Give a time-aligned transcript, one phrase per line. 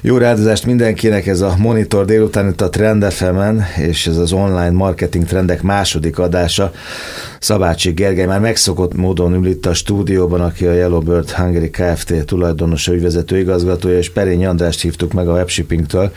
[0.00, 3.38] Jó rádozást mindenkinek, ez a Monitor délután itt a Trend fm
[3.76, 6.72] és ez az online marketing trendek második adása.
[7.40, 12.24] Szabácsi Gergely már megszokott módon ül itt a stúdióban, aki a Yellowbird Hungary Kft.
[12.24, 16.12] tulajdonosa, ügyvezető igazgatója, és Perény Andrást hívtuk meg a webshippingtől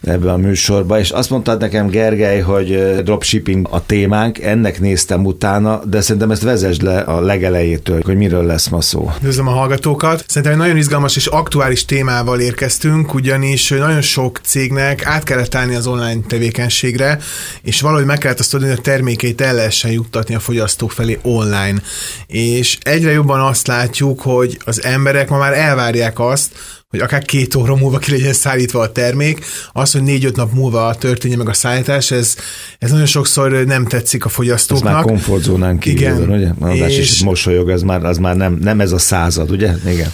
[0.00, 5.80] ebbe a műsorba, és azt mondtad nekem Gergely, hogy dropshipping a témánk, ennek néztem utána,
[5.84, 9.10] de szerintem ezt vezesd le a legelejétől, hogy miről lesz ma szó.
[9.16, 10.24] Üdvözlöm a hallgatókat.
[10.26, 15.74] Szerintem egy nagyon izgalmas és aktuális témával érkeztünk, ugyanis nagyon sok cégnek át kellett állni
[15.74, 17.18] az online tevékenységre,
[17.62, 21.18] és valahogy meg kellett azt tudni, hogy a termékeit el lehessen juttatni a fogyasztók felé
[21.22, 21.82] online.
[22.26, 26.52] És egyre jobban azt látjuk, hogy az emberek ma már elvárják azt,
[26.90, 30.94] hogy akár két óra múlva ki legyen szállítva a termék, az, hogy négy-öt nap múlva
[30.94, 32.36] történjen meg a szállítás, ez,
[32.78, 34.88] ez nagyon sokszor nem tetszik a fogyasztóknak.
[34.88, 36.30] Ez már komfortzónán kívül, Igen.
[36.30, 36.48] ugye?
[36.58, 37.10] András és...
[37.10, 39.72] is mosolyog, ez már, az már nem, nem ez a század, ugye?
[39.86, 40.10] Igen.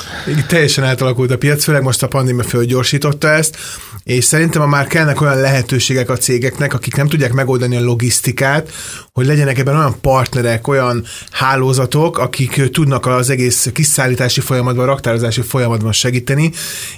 [0.49, 3.57] Teljesen átalakult a piac, főleg most a pandémia fölgyorsította ezt,
[4.05, 8.73] és szerintem ma már kellnek olyan lehetőségek a cégeknek, akik nem tudják megoldani a logisztikát,
[9.13, 15.93] hogy legyenek ebben olyan partnerek, olyan hálózatok, akik tudnak az egész kiszállítási folyamatban, raktározási folyamatban
[15.93, 16.51] segíteni,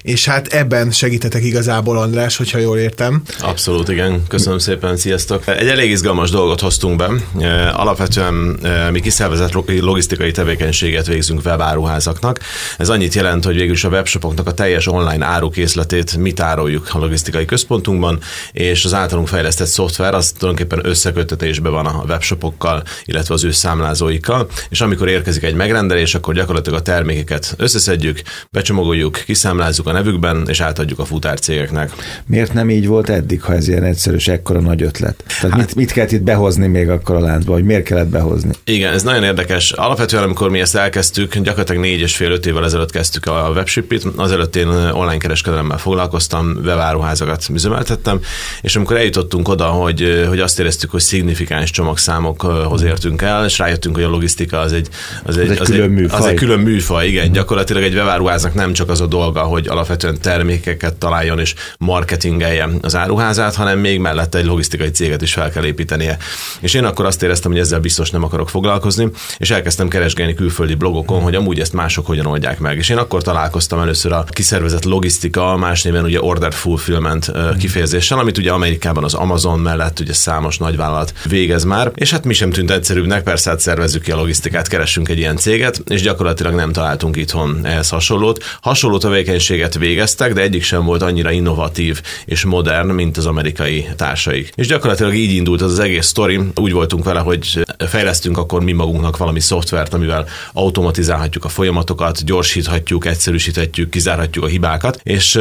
[0.02, 3.22] és hát ebben segítetek igazából, András, hogyha jól értem.
[3.41, 4.22] Abszolút, igen.
[4.28, 5.46] Köszönöm szépen, sziasztok.
[5.46, 7.10] Egy elég izgalmas dolgot hoztunk be.
[7.41, 12.38] E, alapvetően e, mi kiszervezett logisztikai tevékenységet végzünk webáruházaknak.
[12.78, 16.95] Ez annyit jelent, hogy végül is a webshopoknak a teljes online árukészletét mit áruljuk a
[16.98, 18.19] logisztikai központunkban,
[18.52, 24.48] és az általunk fejlesztett szoftver az tulajdonképpen összekötetésben van a webshopokkal, illetve az ő számlázóikkal,
[24.69, 30.44] és amikor érkezik egy megrendelés, akkor gyakorlatilag a termékeket összeszedjük, becsomagoljuk, kiszámoljuk, számlázzuk a nevükben,
[30.48, 31.92] és átadjuk a futárcégeknek.
[32.27, 35.25] Miért nem így volt eddig, ha ez ilyen egyszerű és ekkora nagy ötlet?
[35.27, 38.50] Tehát hát, mit, mit kellett itt behozni még akkor a láncba, hogy miért kellett behozni?
[38.64, 39.72] Igen, ez nagyon érdekes.
[39.72, 44.05] Alapvetően, amikor mi ezt elkezdtük, gyakorlatilag négy és fél öt évvel ezelőtt kezdtük a webshipit,
[44.16, 48.20] azelőtt én online kereskedelemmel foglalkoztam, webáruházakat üzemeltettem,
[48.60, 53.94] és amikor eljutottunk oda, hogy, hogy azt éreztük, hogy szignifikáns csomagszámokhoz értünk el, és rájöttünk,
[53.94, 54.88] hogy a logisztika az egy,
[55.25, 56.20] az egy, az egy, az külön, egy, műfaj.
[56.20, 57.06] Az egy külön műfaj.
[57.06, 62.69] Igen, gyakorlatilag egy webáruháznak nem csak az a dolga, hogy alapvetően termékeket találjon és marketingelje
[62.80, 66.16] az áruházát, hanem még mellette egy logisztikai céget is fel kell építenie.
[66.60, 69.08] És én akkor azt éreztem, hogy ezzel biztos nem akarok foglalkozni,
[69.38, 72.76] és elkezdtem keresgélni külföldi blogokon, hogy amúgy ezt mások hogyan oldják meg.
[72.76, 78.38] És én akkor találkoztam először a kiszervezett logisztika, más néven ugye order fulfillment kifejezéssel, amit
[78.38, 82.70] ugye Amerikában az Amazon mellett ugye számos nagyvállalat végez már, és hát mi sem tűnt
[82.70, 87.16] egyszerűbbnek, persze hát szervezzük ki a logisztikát, keressünk egy ilyen céget, és gyakorlatilag nem találtunk
[87.16, 88.44] itthon ehhez hasonlót.
[88.60, 94.53] Hasonló tevékenységet végeztek, de egyik sem volt annyira innovatív és modern, mint az amerikai társaik.
[94.54, 96.41] És gyakorlatilag így indult az, az egész sztori.
[96.54, 103.06] Úgy voltunk vele, hogy fejlesztünk akkor mi magunknak valami szoftvert, amivel automatizálhatjuk a folyamatokat, gyorsíthatjuk,
[103.06, 105.41] egyszerűsíthetjük, kizárhatjuk a hibákat, és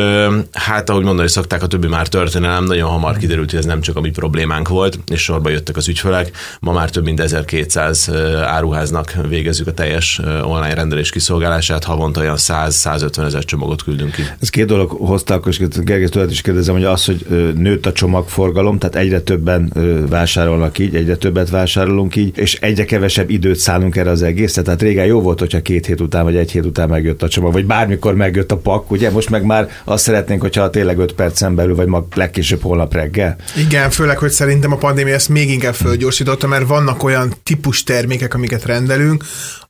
[0.52, 3.96] hát ahogy mondani szokták, a többi már történelem, nagyon hamar kiderült, hogy ez nem csak
[3.96, 6.31] a mi problémánk volt, és sorba jöttek az ügyfelek.
[6.59, 8.12] Ma már több mint 1200
[8.44, 14.22] áruháznak végezzük a teljes online rendelés kiszolgálását, havonta olyan 100-150 ezer csomagot küldünk ki.
[14.41, 17.25] Ez két dolog hozta, akkor is Gergely tőled is kérdezem, hogy az, hogy
[17.56, 19.74] nőtt a csomagforgalom, tehát egyre többen
[20.09, 24.62] vásárolnak így, egyre többet vásárolunk így, és egyre kevesebb időt szállunk erre az egészre.
[24.62, 27.53] Tehát régen jó volt, hogyha két hét után vagy egy hét után megjött a csomag,
[27.53, 29.12] vagy bármikor megjött a pak, ugye?
[29.12, 33.36] Most meg már azt szeretnénk, hogyha tényleg 5 percen belül, vagy ma legkésőbb holnap reggel.
[33.58, 38.34] Igen, főleg, hogy szerintem a pandémia ezt még inkább fölgyorsította, mert vannak olyan típus termékek,
[38.34, 39.24] amiket rendelünk,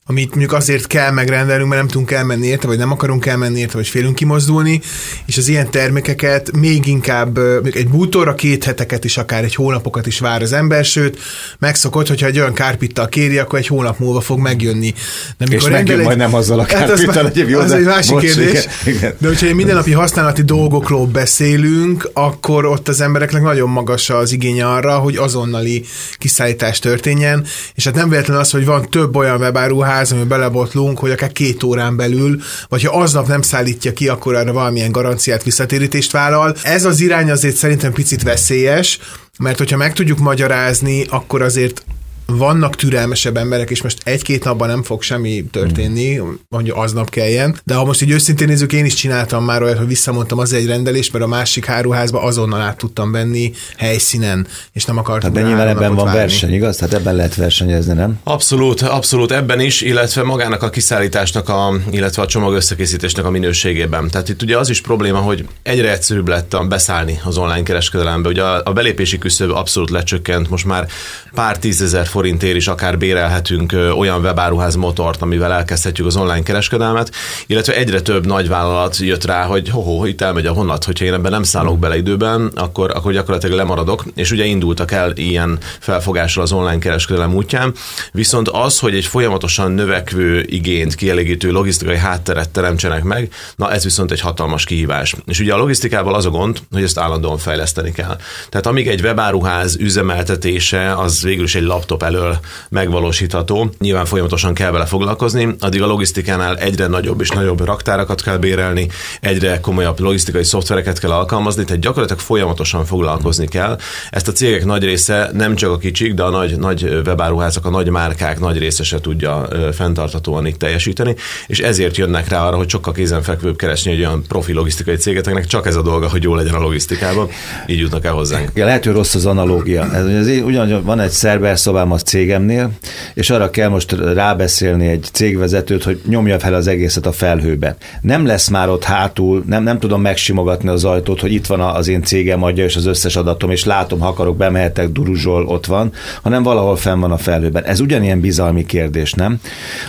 [0.08, 3.78] amit mondjuk azért kell megrendelnünk, mert nem tudunk elmenni érte, vagy nem akarunk elmenni érte,
[3.78, 4.82] vagy félünk kimozdulni,
[5.26, 10.20] és az ilyen termékeket még inkább egy bútorra két heteket is, akár egy hónapokat is
[10.20, 11.20] vár az ember, sőt,
[11.60, 14.94] megszokott, hogyha egy olyan kárpittal kéri, akkor egy hónap múlva fog megjönni.
[15.38, 16.06] De és megjön egy...
[16.06, 18.66] majd nem azzal a kárpittal hát az, az, az egy másik bocs, kérdés.
[18.86, 19.14] Igen.
[19.18, 24.68] De hogyha egy mindennapi használati dolgokról beszélünk, akkor ott az embereknek nagyon magas az igénye
[24.68, 25.86] arra, hogy azonnali
[26.18, 27.46] kiszállítás történjen,
[27.76, 31.32] és hát nem véletlen az, hogy van több olyan webáruház, ház, amiben belebotlunk, hogy akár
[31.32, 36.56] két órán belül, vagy ha aznap nem szállítja ki, akkor arra valamilyen garanciát, visszatérítést vállal.
[36.64, 39.00] Ez az irány azért szerintem picit veszélyes,
[39.40, 41.84] mert hogyha meg tudjuk magyarázni, akkor azért
[42.26, 47.60] vannak türelmesebb emberek, és most egy-két napban nem fog semmi történni, hogy aznap kelljen.
[47.64, 50.66] De ha most így őszintén nézzük, én is csináltam már olyat, hogy visszamondtam az egy
[50.66, 55.34] rendelést, mert a másik háruházba azonnal át tudtam venni helyszínen, és nem akartam.
[55.34, 56.20] Tehát nyilván ebben van várni.
[56.20, 56.76] verseny, igaz?
[56.76, 58.20] Tehát ebben lehet versenyezni, nem?
[58.24, 64.10] Abszolút, abszolút ebben is, illetve magának a kiszállításnak, a, illetve a csomag összekészítésnek a minőségében.
[64.10, 68.30] Tehát itt ugye az is probléma, hogy egyre egyszerűbb lett a beszállni az online kereskedelembe.
[68.30, 70.88] Ugye a, a belépési küszöb abszolút lecsökkent, most már
[71.34, 77.12] pár tízezer forintért is akár bérelhetünk olyan webáruház motort, amivel elkezdhetjük az online kereskedelmet,
[77.48, 81.14] illetve egyre több nagyvállalat jött rá, hogy ho, ho itt elmegy a honat, hogyha én
[81.14, 86.44] ebben nem szállok bele időben, akkor, akkor gyakorlatilag lemaradok, és ugye indultak el ilyen felfogással
[86.44, 87.74] az online kereskedelem útján,
[88.12, 94.12] viszont az, hogy egy folyamatosan növekvő igényt kielégítő logisztikai hátteret teremtsenek meg, na ez viszont
[94.12, 95.16] egy hatalmas kihívás.
[95.26, 98.18] És ugye a logisztikával az a gond, hogy ezt állandóan fejleszteni kell.
[98.50, 104.72] Tehát amíg egy webáruház üzemeltetése az végül is egy laptop elől megvalósítható, nyilván folyamatosan kell
[104.72, 108.88] vele foglalkozni, addig a logisztikánál egyre nagyobb és nagyobb raktárakat kell bérelni,
[109.22, 113.78] egyre komolyabb logisztikai szoftvereket kell alkalmazni, tehát gyakorlatilag folyamatosan foglalkozni kell.
[114.10, 117.70] Ezt a cégek nagy része nem csak a kicsik, de a nagy, nagy webáruházak, a
[117.70, 121.16] nagy márkák nagy része se tudja fenntartatóan itt teljesíteni,
[121.48, 125.68] és ezért jönnek rá arra, hogy sokkal kézenfekvőbb keresni egy olyan profi logisztikai cégeteknek, csak
[125.68, 127.30] ez a dolga, hogy jó legyen a logisztikában,
[127.68, 128.50] így jutnak el hozzánk.
[128.54, 129.94] Ja, lehet, hogy rossz az analógia.
[129.94, 132.70] Ez, ez ugyan van egy szerver szobám a cégemnél,
[133.14, 137.76] és arra kell most rábeszélni egy cégvezetőt, hogy nyomja fel az egészet a felhőbe.
[138.02, 141.88] Nem lesz már ott hátul, nem, nem tudom megsimogatni az ajtót, hogy itt van az
[141.88, 145.92] én cégem adja, és az összes adatom, és látom, ha akarok, bemehetek, duruzsol, ott van,
[146.22, 147.64] hanem valahol fenn van a felhőben.
[147.64, 149.40] Ez ugyanilyen bizalmi kérdés, nem?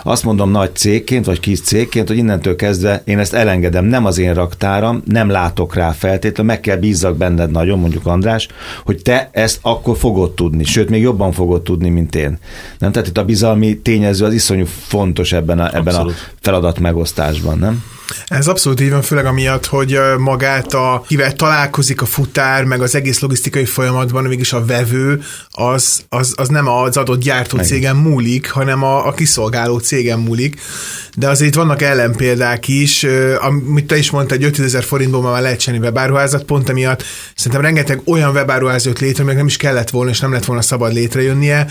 [0.03, 4.19] Azt mondom nagy cégként, vagy kis cégként, hogy innentől kezdve én ezt elengedem, nem az
[4.19, 8.49] én raktáram, nem látok rá feltétlenül, meg kell bízzak benned nagyon, mondjuk András,
[8.85, 12.39] hogy te ezt akkor fogod tudni, sőt, még jobban fogod tudni, mint én.
[12.79, 12.93] Nem?
[12.93, 16.07] Tehát itt a bizalmi tényező az iszonyú fontos ebben a, ebben a
[16.41, 17.85] feladat megosztásban, nem?
[18.27, 22.95] Ez abszolút így van, főleg amiatt, hogy magát, a, kivel találkozik a futár, meg az
[22.95, 28.51] egész logisztikai folyamatban, mégis a vevő, az, az, az nem az adott gyártó cégen múlik,
[28.51, 30.61] hanem a, a kiszolgáló cégen múlik.
[31.17, 33.07] De azért vannak ellenpéldák is,
[33.41, 37.05] amit te is mondtad, hogy 5000 forintból már lehet csinálni webáruházat, pont emiatt
[37.35, 40.63] szerintem rengeteg olyan webáruház jött létre, aminek nem is kellett volna, és nem lett volna
[40.63, 41.67] szabad létrejönnie.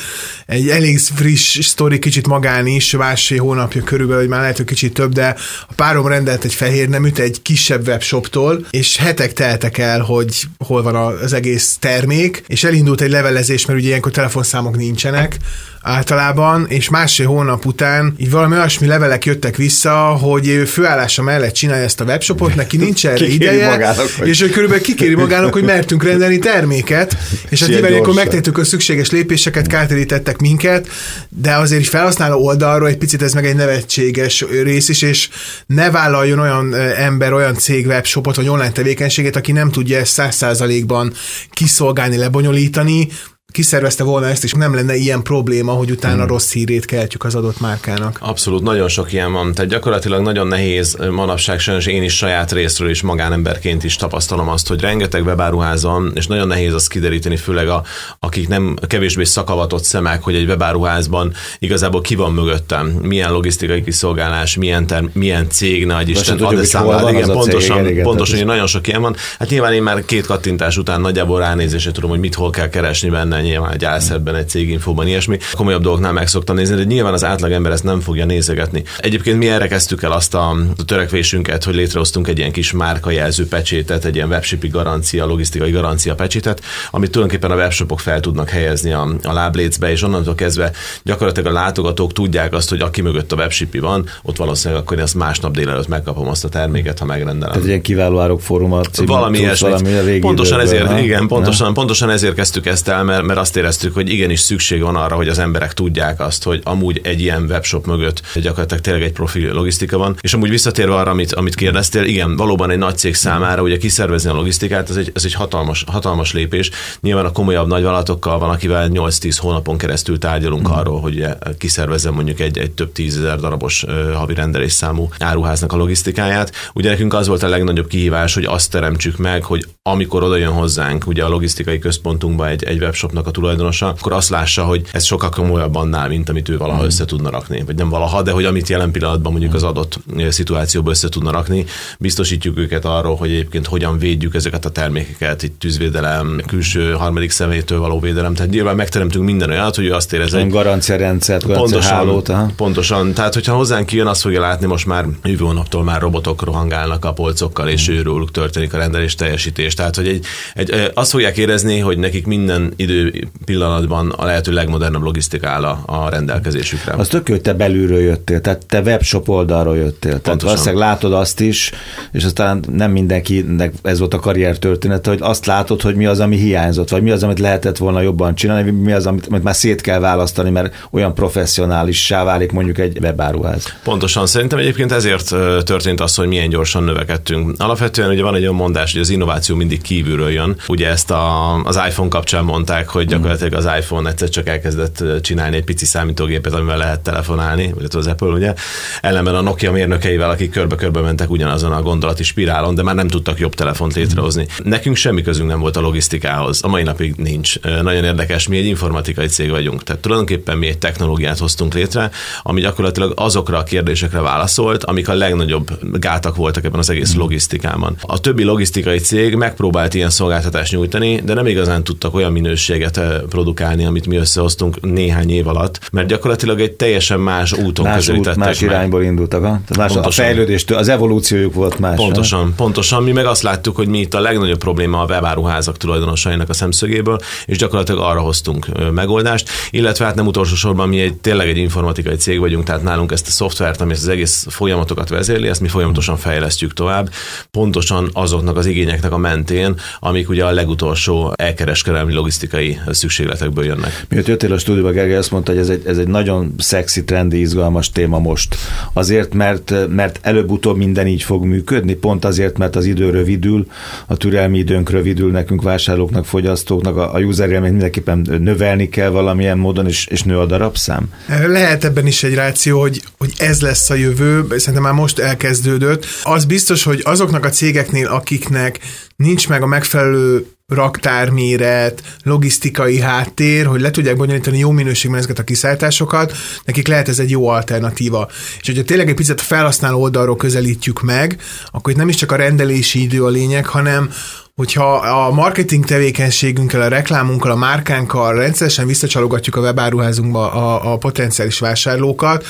[0.46, 4.94] Egy elég friss sztori, kicsit magán is, másfél hónapja körülbelül, hogy már lehet, hogy kicsit
[4.94, 5.36] több, de
[5.68, 10.84] a párom rendelt egy fehér neműt egy kisebb webshoptól, és hetek teltek el, hogy hol
[10.84, 15.38] van az egész termék, és elindult egy levelezés, mert ugye ilyenkor telefonszámok nincsenek,
[15.86, 21.54] általában, és másfél hónap után így valami olyasmi levelek jöttek vissza, hogy ő főállása mellett
[21.54, 24.28] csinálja ezt a webshopot, neki nincs erre ideje, magának, hogy...
[24.28, 27.18] és hogy körülbelül kikéri magának, hogy mertünk rendelni terméket,
[27.50, 30.88] és hát nyilván akkor megtettük a szükséges lépéseket, kártérítettek minket,
[31.30, 35.30] de azért is felhasználó oldalról egy picit ez meg egy nevetséges rész is, és
[35.66, 40.36] ne vállaljon olyan ember, olyan cég webshopot, vagy online tevékenységet, aki nem tudja ezt száz
[40.36, 41.14] százalékban
[41.52, 43.08] kiszolgálni, lebonyolítani,
[43.56, 46.28] kiszervezte volna ezt, és nem lenne ilyen probléma, hogy utána hmm.
[46.28, 48.18] rossz hírét keltjük az adott márkának.
[48.22, 49.54] Abszolút, nagyon sok ilyen van.
[49.54, 54.68] Tehát gyakorlatilag nagyon nehéz manapság sajnos én is saját részről is magánemberként is tapasztalom azt,
[54.68, 57.84] hogy rengeteg webáruházon, és nagyon nehéz azt kideríteni, főleg a,
[58.20, 64.56] akik nem kevésbé szakavatott szemek, hogy egy webáruházban igazából ki van mögöttem, milyen logisztikai kiszolgálás,
[64.56, 68.68] milyen, ter, milyen cég, nagy Isten, ad számlát, igen, pontosan, cég, igen, pontosan, igen, nagyon
[68.68, 69.16] sok ilyen van.
[69.40, 73.10] Hát nyilván én már két kattintás után nagyjából ránézésre tudom, hogy mit hol kell keresni
[73.10, 75.38] benne, nyilván egy álszedben, egy céginfóban, ilyesmi.
[75.54, 78.84] Komolyabb dolgoknál meg szoktam nézni, de nyilván az átlag ember ezt nem fogja nézegetni.
[78.98, 80.56] Egyébként mi erre kezdtük el azt a,
[80.86, 86.62] törekvésünket, hogy létrehoztunk egy ilyen kis márkajelző pecsétet, egy ilyen webshipi garancia, logisztikai garancia pecsétet,
[86.92, 90.72] amit tulajdonképpen a webshopok fel tudnak helyezni a, a láblécbe, és onnantól kezdve
[91.04, 95.04] gyakorlatilag a látogatók tudják azt, hogy aki mögött a webshipi van, ott valószínűleg akkor én
[95.04, 97.50] azt másnap délelőtt megkapom azt a terméket, ha megrendelem.
[97.50, 100.20] Tehát egy ilyen kiváló árok fóruma valami ilyesmi.
[100.20, 104.40] Pontosan ezért, igen, pontosan, pontosan ezért kezdtük ezt el, mert, mert azt éreztük, hogy igenis
[104.40, 108.84] szükség van arra, hogy az emberek tudják azt, hogy amúgy egy ilyen webshop mögött gyakorlatilag
[108.84, 110.18] tényleg egy profi logisztika van.
[110.22, 114.30] És amúgy visszatérve arra, amit, amit kérdeztél, igen, valóban egy nagy cég számára ugye kiszervezni
[114.30, 116.72] a logisztikát, ez egy, ez egy hatalmas, hatalmas lépés.
[117.02, 120.72] Nyilván a komolyabb nagyvállalatokkal van, akivel 8-10 hónapon keresztül tárgyalunk mm.
[120.72, 121.26] arról, hogy
[121.58, 126.52] kiszervezzen mondjuk egy, egy több tízezer darabos havi rendelés számú áruháznak a logisztikáját.
[126.74, 130.52] Ugye nekünk az volt a legnagyobb kihívás, hogy azt teremtsük meg, hogy amikor oda jön
[130.52, 135.04] hozzánk ugye a logisztikai központunkba egy, egy webshopnak a tulajdonosa, akkor azt lássa, hogy ez
[135.04, 136.86] sokkal komolyabb annál, mint amit ő valaha mm.
[136.86, 137.64] össze tudna rakni.
[137.66, 140.00] Vagy nem valaha, de hogy amit jelen pillanatban mondjuk az adott
[140.30, 141.66] szituációban össze tudna rakni,
[142.00, 147.80] biztosítjuk őket arról, hogy egyébként hogyan védjük ezeket a termékeket, itt tűzvédelem, külső harmadik személytől
[147.80, 148.34] való védelem.
[148.34, 153.14] Tehát nyilván megteremtünk minden olyat, hogy ő azt érez, hogy garancia rendszert, pontosan, hálót, pontosan.
[153.14, 157.14] Tehát, hogyha hozzánk kijön, azt fogja látni, most már jövő hónaptól már robotok rohangálnak a
[157.14, 157.94] polcokkal, és mm.
[157.94, 162.74] őrülük történik a rendelés teljesítés Tehát, hogy egy, egy, azt fogják érezni, hogy nekik minden
[162.76, 166.94] idő pillanatban a lehető legmodernebb logisztika áll a, a rendelkezésükre.
[166.94, 170.12] Az tök, hogy te belülről jöttél, tehát te webshop oldalról jöttél.
[170.12, 170.24] Pontosan.
[170.24, 171.72] Tehát valószínűleg látod azt is,
[172.12, 176.20] és aztán nem mindenkinek ez volt a karrier története, hogy azt látod, hogy mi az,
[176.20, 179.56] ami hiányzott, vagy mi az, amit lehetett volna jobban csinálni, mi az, amit, amit már
[179.56, 183.74] szét kell választani, mert olyan professzionálissá válik mondjuk egy webáruház.
[183.84, 184.28] Pontosan.
[184.28, 187.56] Szerintem egyébként ezért történt az, hogy milyen gyorsan növekedtünk.
[187.58, 190.56] Alapvetően ugye van egy olyan mondás, hogy az innováció mindig kívülről jön.
[190.68, 195.56] Ugye ezt a, az iPhone kapcsán mondták, hogy gyakorlatilag az iPhone egyszer csak elkezdett csinálni
[195.56, 198.54] egy pici számítógépet, amivel lehet telefonálni, illetve az Apple, ugye.
[199.02, 203.40] Ellenben a Nokia mérnökeivel, akik körbe-körbe mentek ugyanazon a gondolati spirálon, de már nem tudtak
[203.40, 204.48] jobb telefont létrehozni.
[204.64, 206.64] Nekünk semmi közünk nem volt a logisztikához.
[206.64, 207.60] A mai napig nincs.
[207.62, 209.84] Nagyon érdekes, mi egy informatikai cég vagyunk.
[209.84, 215.14] Tehát tulajdonképpen mi egy technológiát hoztunk létre, ami gyakorlatilag azokra a kérdésekre válaszolt, amik a
[215.14, 215.68] legnagyobb
[216.00, 217.96] gátak voltak ebben az egész logisztikában.
[218.02, 223.20] A többi logisztikai cég megpróbált ilyen szolgáltatást nyújtani, de nem igazán tudtak olyan minőséget eh,
[223.30, 228.36] produkálni, amit mi összehoztunk néhány év alatt, mert gyakorlatilag egy teljesen más úton más út,
[228.36, 228.70] más meg.
[228.70, 229.44] irányból indultak.
[229.44, 231.96] A, más a fejlődéstől, az evolúciójuk volt más.
[231.96, 232.54] Pontosan, nem?
[232.56, 233.04] pontosan.
[233.04, 237.20] Mi meg azt láttuk, hogy mi itt a legnagyobb probléma a webáruházak tulajdonosainak a szemszögéből,
[237.46, 242.16] és gyakorlatilag arra hoztunk megoldást, illetve hát nem utolsó sorban mi egy, tényleg egy informatikai
[242.16, 246.18] cég vagyunk, tehát nálunk ezt a szoftvert, ami az egész folyamatokat vezérli, ezt mi folyamatosan
[246.18, 247.10] fejlesztjük tovább,
[247.52, 249.18] pontosan azoknak az igényeknek a
[249.50, 254.06] mentén, amik ugye a legutolsó elkereskedelmi logisztikai szükségletekből jönnek.
[254.10, 257.40] Miért jöttél a stúdióba, Gergely azt mondta, hogy ez egy, ez egy nagyon szexi, trendi,
[257.40, 258.56] izgalmas téma most.
[258.94, 263.68] Azért, mert, mert előbb-utóbb minden így fog működni, pont azért, mert az idő rövidül,
[264.06, 269.88] a türelmi időnk rövidül nekünk, vásárlóknak, fogyasztóknak, a, a user mindenképpen növelni kell valamilyen módon,
[269.88, 271.10] és, és nő a darabszám?
[271.48, 276.06] Lehet ebben is egy ráció, hogy, hogy ez lesz a jövő, szerintem már most elkezdődött.
[276.24, 278.80] Az biztos, hogy azoknak a cégeknél, akiknek
[279.16, 285.44] nincs meg a megfelelő raktárméret, logisztikai háttér, hogy le tudják bonyolítani jó minőségben ezeket a
[285.44, 288.30] kiszállításokat, nekik lehet ez egy jó alternatíva.
[288.60, 291.42] És hogyha tényleg egy picit a felhasználó oldalról közelítjük meg,
[291.72, 294.10] akkor itt nem is csak a rendelési idő a lényeg, hanem
[294.56, 301.60] hogyha a marketing tevékenységünkkel, a reklámunkkal, a márkánkkal rendszeresen visszacsalogatjuk a webáruházunkba a, a potenciális
[301.60, 302.46] vásárlókat,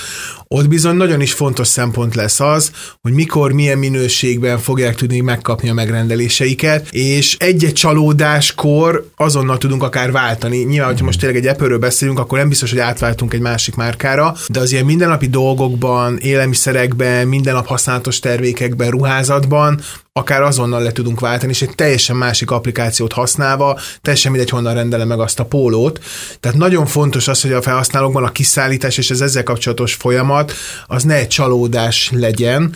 [0.47, 2.71] ott bizony nagyon is fontos szempont lesz az,
[3.01, 10.11] hogy mikor, milyen minőségben fogják tudni megkapni a megrendeléseiket, és egy-egy csalódáskor azonnal tudunk akár
[10.11, 10.57] váltani.
[10.57, 14.35] Nyilván, hogyha most tényleg egy Apple-ről beszélünk, akkor nem biztos, hogy átváltunk egy másik márkára,
[14.47, 19.79] de az ilyen mindennapi dolgokban, élelmiszerekben, mindennap használatos termékekben, ruházatban
[20.19, 25.07] akár azonnal le tudunk váltani, és egy teljesen másik applikációt használva, teljesen mindegy, honnan rendelem
[25.07, 26.03] meg azt a pólót.
[26.39, 30.53] Tehát nagyon fontos az, hogy a felhasználókban a kiszállítás és az ezzel kapcsolatos folyamat
[30.87, 32.75] az ne egy csalódás legyen,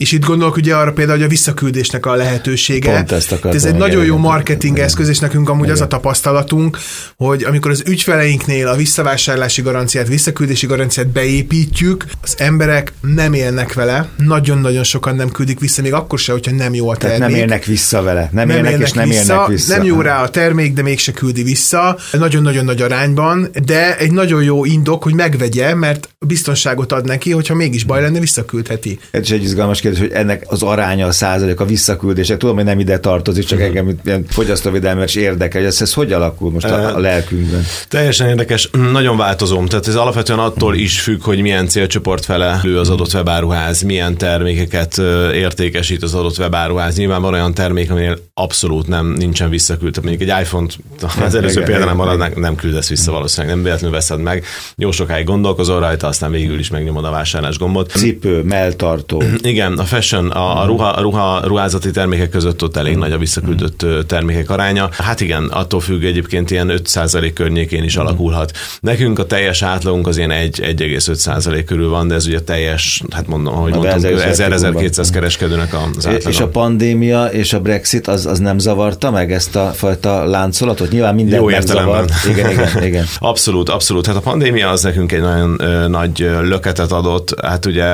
[0.00, 2.92] és itt gondolok ugye arra például, hogy a visszaküldésnek a lehetősége.
[2.92, 4.86] Pont ezt Ez egy nagyon jó marketing igen.
[4.86, 5.74] eszköz, és nekünk amúgy igen.
[5.74, 6.78] az a tapasztalatunk,
[7.16, 14.08] hogy amikor az ügyfeleinknél a visszavásárlási garanciát, visszaküldési garanciát beépítjük, az emberek nem élnek vele,
[14.16, 17.18] nagyon-nagyon sokan nem küldik vissza, még akkor se, hogyha nem jó a termék.
[17.18, 19.76] Tehát nem élnek vissza vele, nem, nem élnek, élnek és nem vissza, élnek vissza.
[19.76, 24.42] Nem jó rá a termék, de mégse küldi vissza, nagyon-nagyon nagy arányban, de egy nagyon
[24.42, 28.98] jó indok, hogy megvegye, mert biztonságot ad neki, hogyha mégis baj lenne, visszaküldheti.
[29.10, 32.64] Ez is egy izgalmas kérdés, hogy ennek az aránya, a százalék, a visszaküldések, tudom, hogy
[32.64, 33.76] nem ide tartozik, csak uh-huh.
[33.76, 37.64] engem ilyen fogyasztóvédelmes érdekel, hogy ez, ez hogy alakul most a, a lelkünkben?
[37.88, 39.66] Teljesen érdekes, nagyon változom.
[39.66, 44.16] Tehát ez alapvetően attól is függ, hogy milyen célcsoport fele lő az adott webáruház, milyen
[44.16, 44.98] termékeket
[45.34, 46.96] értékesít az adott webáruház.
[46.96, 50.00] Nyilván van olyan termék, aminél abszolút nem nincsen visszaküldve.
[50.02, 50.78] Mondjuk egy iPhone-t
[51.20, 54.44] az előző példánál marad, nem küldesz vissza valószínűleg, nem véletlenül veszed meg.
[54.76, 57.90] Jó sokáig gondolkozol rajta, aztán végül is megnyomod a vásárlás gombot.
[57.90, 59.22] Cipő, melltartó.
[59.42, 63.18] Igen, a fashion, a, a, ruha, a ruha, ruházati termékek között ott elég nagy a
[63.18, 64.88] visszaküldött termékek aránya.
[64.92, 68.52] Hát igen, attól függ egyébként ilyen 5% környékén is alakulhat.
[68.80, 73.54] Nekünk a teljes átlagunk az ilyen 1,5% körül van, de ez ugye teljes, hát mondom,
[73.54, 76.28] ahogy mondtam, 1000-1200 kereskedőnek az átlaga.
[76.28, 80.90] És a pandémia és a Brexit az, az nem zavarta meg ezt a fajta láncolatot?
[80.90, 82.08] Nyilván minden Jó értelemben.
[82.28, 83.04] Igen, igen, igen.
[83.18, 84.06] Abszolút, abszolút.
[84.06, 87.40] Hát a pandémia az nekünk egy nagyon ö, nagy löketet adott.
[87.42, 87.84] Hát ugye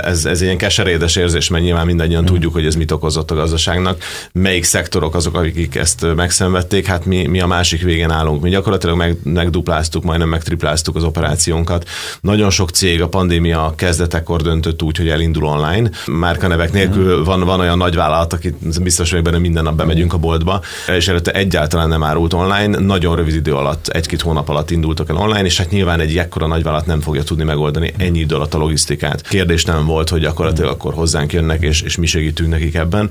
[0.00, 2.26] ez, ez ilyen keserédes érzés, mert nyilván mindannyian mm.
[2.26, 4.02] tudjuk, hogy ez mit okozott a gazdaságnak.
[4.32, 8.42] Melyik szektorok azok, akik ezt megszenvedték, hát mi, mi a másik végén állunk.
[8.42, 11.88] Mi gyakorlatilag meg, megdupláztuk, majdnem megtripláztuk az operációnkat.
[12.20, 15.90] Nagyon sok cég a pandémia kezdetekor döntött úgy, hogy elindul online.
[16.06, 17.24] Márkanevek nélkül mm.
[17.24, 20.60] van, van olyan nagyvállalat, akit biztos vagyok benne minden nap bemegyünk a boltba,
[20.96, 22.78] és előtte egyáltalán nem árult online.
[22.78, 26.46] Nagyon rövid idő alatt, egy-két hónap alatt indultak el online, és hát nyilván egy ekkora
[26.46, 29.28] nagyvállalat nem fogja tudni megoldani ennyi idő alatt a logisztikát.
[29.28, 33.10] Kérdés nem volt, hogy gyakorlatilag akkor hozzánk jönnek, és, és mi segítünk nekik ebben.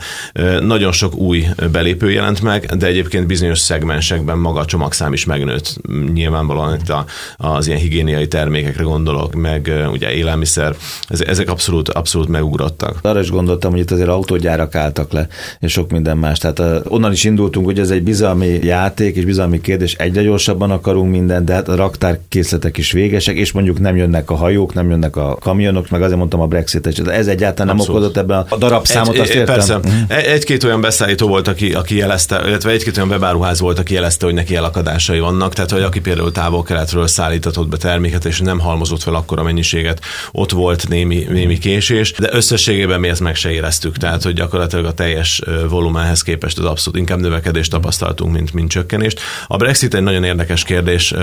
[0.62, 5.76] Nagyon sok új belépő jelent meg, de egyébként bizonyos szegmensekben maga a csomagszám is megnőtt.
[6.14, 7.06] Nyilvánvalóan itt a,
[7.38, 10.76] az ilyen higiéniai termékekre gondolok, meg ugye élelmiszer,
[11.08, 13.00] ezek abszolút, abszolút megugrottak.
[13.02, 15.28] Arra is gondoltam, hogy itt azért autógyárak álltak le,
[15.60, 16.40] és sok minden más.
[16.40, 21.12] Tehát onnan is indultunk, hogy ez egy bizalmi játék és bizalmi kérdés, egyre gyorsabban akarunk
[21.12, 25.16] mindent, de hát a raktárkészletek is végesek, és mondjuk nem jönnek a hajók, nem jönnek
[25.16, 29.14] a kamionok, meg azért mondtam a Brexit, és ez egyáltalán nem Okozott ebben a darabszámot,
[29.14, 29.56] egy, azt értem.
[29.56, 29.76] Persze.
[29.76, 29.94] Uh-huh.
[30.08, 34.34] Egy-két olyan beszállító volt, aki, aki jelezte, illetve egy-két olyan webáruház volt, aki jelezte, hogy
[34.34, 39.16] neki elakadásai vannak, tehát hogy aki például távol-keletről szállítatott be terméket, és nem halmozott fel
[39.16, 43.98] akkor a mennyiséget, ott volt némi, némi késés, de összességében mi ezt meg se éreztük,
[43.98, 49.20] tehát hogy gyakorlatilag a teljes volumenhez képest az abszolút inkább növekedést tapasztaltunk, mint, mint csökkenést.
[49.48, 51.14] A Brexit egy nagyon érdekes kérdés,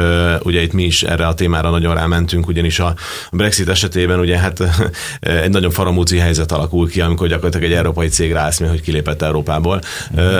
[0.43, 2.95] ugye itt mi is erre a témára nagyon rámentünk, ugyanis a
[3.33, 4.63] Brexit esetében ugye hát
[5.21, 9.81] egy nagyon faramúci helyzet alakul ki, amikor gyakorlatilag egy európai cég rászmi, hogy kilépett Európából,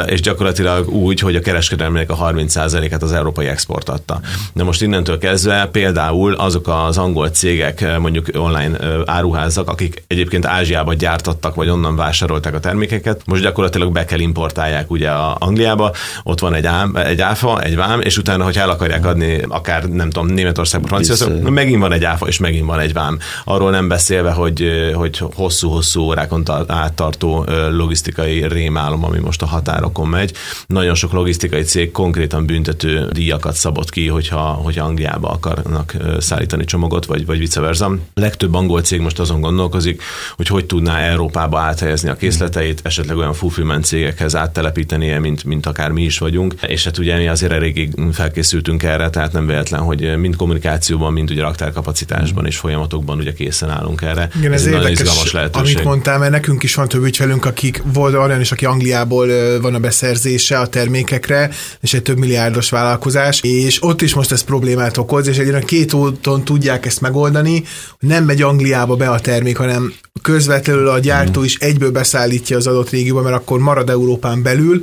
[0.07, 4.21] és gyakorlatilag úgy, hogy a kereskedelmének a 30%-át az európai export adta.
[4.55, 10.95] De most innentől kezdve például azok az angol cégek, mondjuk online áruházak, akik egyébként Ázsiába
[10.95, 16.41] gyártottak, vagy onnan vásárolták a termékeket, most gyakorlatilag be kell importálják ugye a Angliába, ott
[16.41, 20.11] van egy, ám, egy áfa, egy vám, és utána, hogy el akarják adni akár nem
[20.11, 23.19] tudom, Németországban, Franciaországban, megint van egy áfa, és megint van egy vám.
[23.45, 30.33] Arról nem beszélve, hogy, hogy hosszú-hosszú órákon áttartó logisztikai rémálom, ami most a határokon megy.
[30.67, 37.07] Nagyon sok logisztikai cég konkrétan büntető díjakat szabott ki, hogyha, hogyha Angliába akarnak szállítani csomagot,
[37.07, 37.97] vagy, vagy vice versa.
[38.15, 40.03] Legtöbb angol cég most azon gondolkozik,
[40.37, 45.91] hogy hogy tudná Európába áthelyezni a készleteit, esetleg olyan fulfillment cégekhez áttelepítenie, mint, mint akár
[45.91, 46.55] mi is vagyunk.
[46.67, 51.31] És hát ugye mi azért eléggé felkészültünk erre, tehát nem véletlen, hogy mind kommunikációban, mind
[51.31, 54.29] ugye raktárkapacitásban és folyamatokban ugye készen állunk erre.
[54.39, 58.41] Igen, ez, ez érdekes, amit mondtál, mert nekünk is van több ügyfelünk, akik volt olyan
[58.41, 59.29] is, aki Angliából
[59.61, 64.43] van a beszerzése a termékekre, és egy több milliárdos vállalkozás, és ott is most ez
[64.43, 67.65] problémát okoz, és egyre két úton tudják ezt megoldani,
[67.99, 69.93] hogy nem megy Angliába be a termék, hanem
[70.29, 74.81] közvetlenül a gyártó is egyből beszállítja az adott régióba, mert akkor marad Európán belül,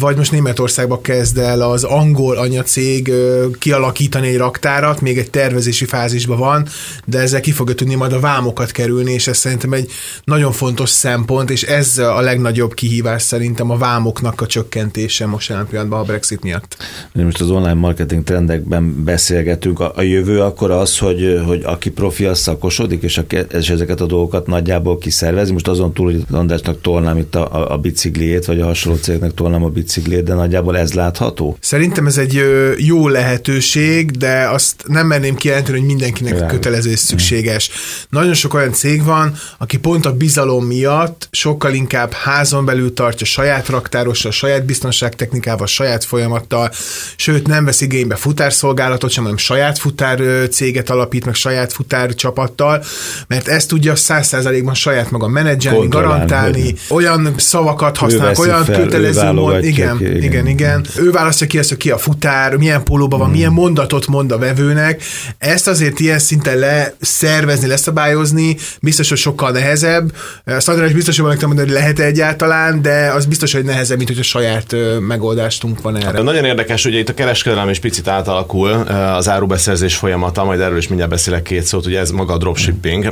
[0.00, 3.12] vagy most Németországba kezd el az angol anyacég
[3.58, 6.66] kialakítani egy raktárat, még egy tervezési fázisban van,
[7.04, 9.90] de ezzel ki fogja tudni majd a vámokat kerülni, és ez szerintem egy
[10.24, 15.66] nagyon fontos szempont, és ez a legnagyobb kihívás szerintem a vámoknak a csökkentése most jelen
[15.66, 16.76] pillanatban a Brexit miatt.
[17.12, 19.80] Most az online marketing trendekben beszélgetünk.
[19.80, 24.00] A, a jövő akkor az, hogy, hogy aki profi, az szakosodik, és, a, és ezeket
[24.00, 25.52] a dolgokat nagyjából kiszervezi.
[25.52, 29.34] Most azon túl, hogy Andrásnak tolnám itt a, a, a bicikliét, vagy a hasonló cégnek
[29.34, 31.56] tolnám a bicikliét, de nagyjából ez látható?
[31.60, 32.44] Szerintem ez egy
[32.76, 36.46] jó lehetőség, de azt nem merném kijelenteni, hogy mindenkinek Rá.
[36.46, 37.70] kötelező és szükséges.
[38.08, 43.26] Nagyon sok olyan cég van, aki pont a bizalom miatt sokkal inkább házon belül tartja
[43.26, 46.70] saját raktárossal, saját biztonságtechnikával, saját folyamattal,
[47.16, 52.84] sőt nem vesz igénybe futárszolgálatot sem, hanem saját futár céget alapít, meg saját futár csapattal,
[53.26, 59.32] mert ezt tudja száz százalékban saját maga menedzselni, garantálni, olyan szavakat használnak, olyan fel, kötelező
[59.32, 60.86] mond, igen, igen, igen, igen.
[60.98, 63.36] Ő választja ki ezt, hogy ki a futár, milyen pólóban van, hmm.
[63.36, 65.02] milyen mondatot mond a vevőnek.
[65.38, 70.12] Ezt azért ilyen szinten leszervezni, leszabályozni, biztos, hogy sokkal nehezebb.
[70.44, 74.18] Azt András biztos, hogy mondani, hogy lehet egyáltalán, de az biztos, hogy nehezebb, mint hogy
[74.18, 76.06] a saját megoldástunk van erre.
[76.06, 78.70] Hát, nagyon érdekes, hogy itt a kereskedelem is picit átalakul,
[79.16, 83.04] az árubeszerzés folyamata, majd erről is mindjárt beszélek két szót, ugye ez maga a dropshipping.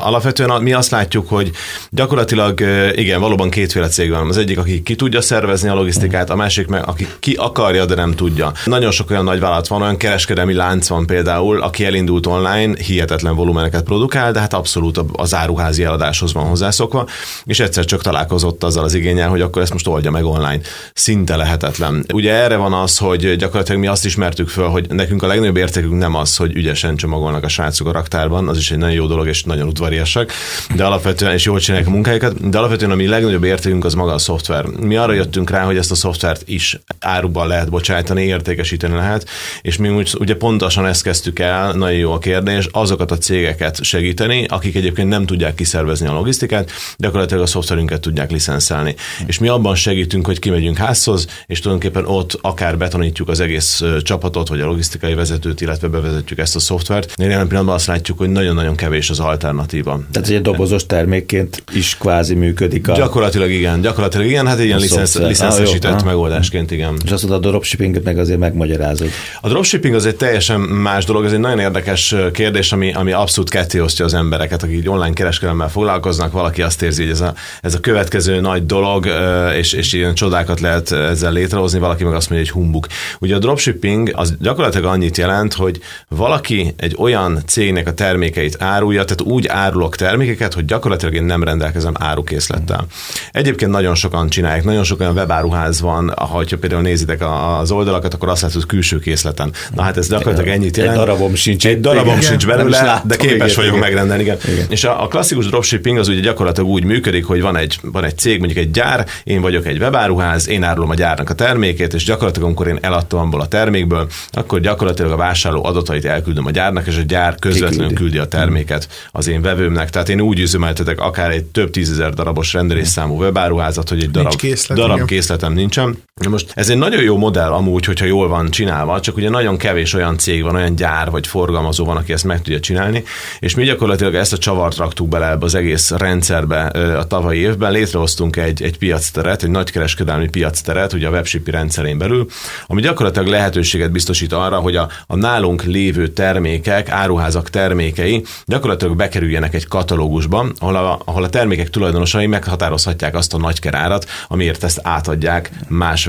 [0.00, 1.50] Alapvetően mi azt látjuk, hogy
[1.90, 2.60] gyakorlatilag
[2.94, 4.28] igen, valóban kétféle cég van.
[4.28, 7.94] Az egyik, aki ki tudja szervezni a logisztikát, a másik meg, aki ki akarja, de
[7.94, 8.52] nem tudja.
[8.64, 13.34] Nagyon sok olyan nagy vállalat van, olyan kereskedelmi lánc van például, aki elindult online, hihetetlen
[13.34, 17.06] volumeneket produkál, de hát abszolút az áruházi eladáshoz van hozzászokva,
[17.44, 20.60] és egyszer csak találkozott azzal az igényel, hogy akkor ezt most oldja meg online.
[20.94, 22.04] Szinte lehetetlen.
[22.12, 25.98] Ugye erre van az, hogy gyakorlatilag mi azt ismertük föl, hogy nekünk a legnagyobb értékünk
[25.98, 29.26] nem az, hogy ügyesen csomagolnak a srácok a raktárban, az is egy nagyon jó dolog,
[29.26, 30.32] és nagyon udvariasak,
[30.74, 34.18] de alapvetően, és jól csinálják a munkájukat, de alapvetően ami legnagyobb értékünk az maga a
[34.18, 34.64] szoftver.
[34.64, 39.28] Mi arra jöttünk rá, hogy ezt a szoftvert is áruban lehet bocsájtani, értékesíteni lehet,
[39.62, 43.84] és mi úgy, ugye pontosan ezt kezdtük el, nagyon jó a kérdés, azokat a cégeket
[43.84, 48.94] segíteni, akik egyébként nem tudják kiszervezni a logisztikát, gyakorlatilag a szoftverünket tudják licenszelni.
[49.26, 54.48] És mi abban segítünk, hogy kimegyünk házhoz, és tulajdonképpen ott akár betanítjuk az egész csapatot,
[54.48, 57.14] vagy a logisztikai vezetőt, illetve bevezetjük ezt a szoftvert.
[57.16, 59.90] Jelen pillanatban azt látjuk, hogy nagyon-nagyon kevés az alternatíva.
[59.90, 62.88] Tehát Tehát egy dobozos termékként is kvázi működik.
[62.88, 62.92] A...
[62.92, 66.87] Gyakorlatilag igen, gyakorlatilag igen, hát egy ilyen licensz, licenszesített ah, megoldásként, igen.
[67.04, 69.08] És azt mondod, a dropshippinget meg azért megmagyarázod.
[69.40, 73.50] A dropshipping az egy teljesen más dolog, ez egy nagyon érdekes kérdés, ami, ami abszolút
[73.50, 77.74] ketté osztja az embereket, akik online kereskedelemmel foglalkoznak, valaki azt érzi, hogy ez a, ez
[77.74, 79.08] a következő nagy dolog,
[79.56, 82.86] és, és ilyen csodákat lehet ezzel létrehozni, valaki meg azt mondja, hogy humbuk.
[83.18, 89.04] Ugye a dropshipping az gyakorlatilag annyit jelent, hogy valaki egy olyan cégnek a termékeit árulja,
[89.04, 92.86] tehát úgy árulok termékeket, hogy gyakorlatilag én nem rendelkezem árukészlettel.
[93.32, 97.22] Egyébként nagyon sokan csinálják, nagyon sok olyan webáruház van, ha például nézitek
[97.60, 99.52] az oldalakat, akkor azt látod külső készleten.
[99.74, 100.96] Na hát ez gyakorlatilag ennyit jelent.
[100.96, 101.66] Egy darabom sincs.
[101.66, 103.84] Egy darabom igen, sincs belőle, de képes vagyok igen.
[103.84, 104.22] megrendelni.
[104.22, 104.36] Igen.
[104.52, 104.66] Igen.
[104.68, 108.18] És a, a klasszikus dropshipping az ugye gyakorlatilag úgy működik, hogy van egy, van egy
[108.18, 112.04] cég, mondjuk egy gyár, én vagyok egy webáruház, én árulom a gyárnak a termékét, és
[112.04, 116.86] gyakorlatilag amikor én eladtam abból a termékből, akkor gyakorlatilag a vásárló adatait elküldöm a gyárnak,
[116.86, 119.90] és a gyár közvetlenül küldi a terméket az én vevőmnek.
[119.90, 124.78] Tehát én úgy üzemeltetek akár egy több tízezer darabos rendelésszámú webáruházat, hogy egy darab, készlet,
[124.78, 126.02] darab készletem nincsen.
[126.28, 129.94] Most ez egy nagyon jó modell amúgy, hogyha jól van csinálva, csak ugye nagyon kevés
[129.94, 133.04] olyan cég van, olyan gyár vagy forgalmazó van, aki ezt meg tudja csinálni,
[133.38, 136.66] és mi gyakorlatilag ezt a csavart raktuk bele az egész rendszerbe
[136.98, 142.26] a tavalyi évben, létrehoztunk egy, egy piacteret, egy nagykereskedelmi piacteret, ugye a webshipi rendszerén belül,
[142.66, 149.54] ami gyakorlatilag lehetőséget biztosít arra, hogy a, a nálunk lévő termékek, áruházak termékei gyakorlatilag bekerüljenek
[149.54, 155.50] egy katalógusba, ahol a, ahol a termékek tulajdonosai meghatározhatják azt a nagykerárat, amiért ezt átadják
[155.68, 156.06] más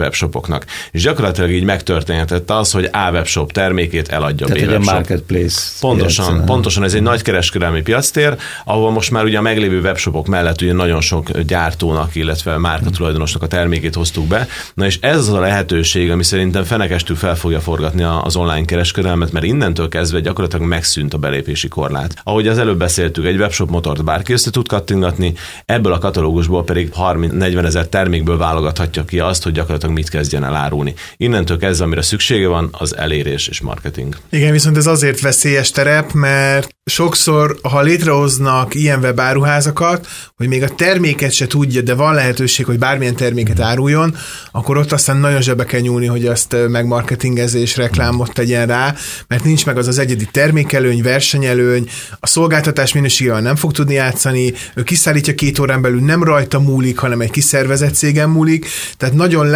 [0.49, 0.65] webshopoknak.
[0.91, 4.93] És gyakorlatilag így megtörténhetett az, hogy A webshop termékét eladja Tehát B webshop.
[4.93, 5.61] marketplace.
[5.79, 6.45] Pontosan, piacon.
[6.45, 8.35] pontosan ez egy nagy kereskedelmi piactér,
[8.65, 13.43] ahol most már ugye a meglévő webshopok mellett ugye nagyon sok gyártónak, illetve márka tulajdonosnak
[13.43, 14.47] a termékét hoztuk be.
[14.73, 19.31] Na és ez az a lehetőség, ami szerintem fenekestül fel fogja forgatni az online kereskedelmet,
[19.31, 22.13] mert innentől kezdve gyakorlatilag megszűnt a belépési korlát.
[22.23, 25.33] Ahogy az előbb beszéltük, egy webshop motort bárki össze tud kattingatni,
[25.65, 30.55] ebből a katalógusból pedig 30-40 ezer termékből válogathatja ki azt, hogy gyakorlatilag mit kezdjen el
[30.55, 30.93] árulni.
[31.17, 34.15] Innentől kezdve, amire szüksége van, az elérés és marketing.
[34.29, 40.69] Igen, viszont ez azért veszélyes terep, mert sokszor, ha létrehoznak ilyen webáruházakat, hogy még a
[40.69, 44.15] terméket se tudja, de van lehetőség, hogy bármilyen terméket áruljon,
[44.51, 48.95] akkor ott aztán nagyon zsebe kell nyúlni, hogy azt megmarketingezés és reklámot tegyen rá,
[49.27, 54.53] mert nincs meg az az egyedi termékelőny, versenyelőny, a szolgáltatás minőségével nem fog tudni játszani,
[54.75, 59.47] ő kiszállítja két órán belül nem rajta múlik, hanem egy kiszervezett cégen múlik, tehát nagyon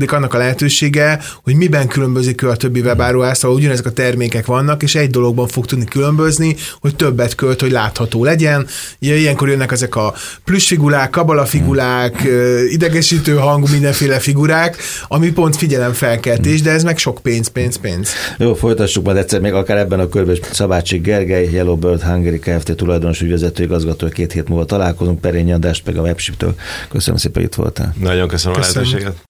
[0.00, 4.82] lekorlátozódik annak a lehetősége, hogy miben különbözik ő a többi webáruház, ugyanezek a termékek vannak,
[4.82, 8.66] és egy dologban fog tudni különbözni, hogy többet költ, hogy látható legyen.
[8.98, 12.28] Ilyenkor jönnek ezek a plüssfigurák, kabalafigurák,
[12.70, 14.76] idegesítő hangú mindenféle figurák,
[15.08, 18.10] ami pont figyelemfelkeltés, de ez meg sok pénz, pénz, pénz.
[18.38, 20.38] Jó, folytassuk majd egyszer még akár ebben a körben.
[20.52, 22.76] Szabácsi Gergely, Yellowbird Hungary Kft.
[22.76, 26.54] tulajdonos ügyvezető igazgató, két hét múlva találkozunk, Perény Andást meg a Webship-től.
[26.88, 27.94] Köszönöm szépen, itt voltál.
[28.00, 28.82] Nagyon köszönöm, köszönöm.
[28.82, 29.28] a lehetőséget.